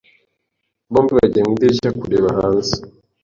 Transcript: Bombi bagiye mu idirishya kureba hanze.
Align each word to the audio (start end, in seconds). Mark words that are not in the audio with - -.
Bombi 0.91 1.11
bagiye 1.17 1.43
mu 1.45 1.51
idirishya 1.55 1.89
kureba 1.99 2.29
hanze. 2.37 2.73